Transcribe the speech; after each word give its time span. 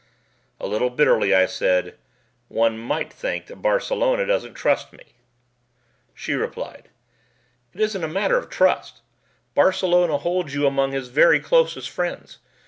A 0.59 0.65
little 0.65 0.89
bitterly 0.89 1.35
I 1.35 1.45
said, 1.45 1.95
"One 2.47 2.79
might 2.79 3.13
think 3.13 3.45
that 3.45 3.61
Barcelona 3.61 4.25
doesn't 4.25 4.55
trust 4.55 4.91
me." 4.91 5.13
She 6.15 6.33
replied, 6.33 6.89
"It 7.71 7.81
isn't 7.81 8.03
a 8.03 8.07
matter 8.07 8.35
of 8.39 8.49
trust. 8.49 9.01
Barcelona 9.53 10.17
holds 10.17 10.55
you 10.55 10.65
among 10.65 10.93
his 10.93 11.09
very 11.09 11.39
closest 11.39 11.87
friends. 11.91 12.39